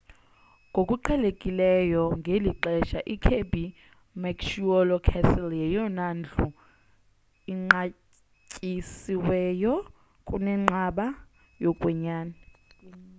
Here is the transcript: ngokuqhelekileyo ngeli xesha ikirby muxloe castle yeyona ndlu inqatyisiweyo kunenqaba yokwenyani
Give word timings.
ngokuqhelekileyo 0.69 2.03
ngeli 2.19 2.51
xesha 2.61 2.99
ikirby 3.13 3.65
muxloe 4.21 4.95
castle 5.07 5.55
yeyona 5.63 6.03
ndlu 6.19 6.47
inqatyisiweyo 7.51 9.73
kunenqaba 10.27 11.05
yokwenyani 11.63 12.33